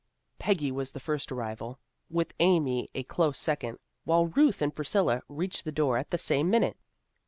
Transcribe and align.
Peggy 0.39 0.71
was 0.71 0.91
the 0.93 0.99
first 0.99 1.31
arrival, 1.31 1.77
with 2.09 2.33
Amy 2.39 2.89
a 2.95 3.03
close 3.03 3.37
second, 3.37 3.77
while 4.03 4.25
Ruth 4.25 4.59
and 4.59 4.73
Priscilla 4.75 5.21
reached 5.29 5.63
the 5.63 5.71
door 5.71 5.95
at 5.99 6.09
the 6.09 6.17
same 6.17 6.49
minute. 6.49 6.77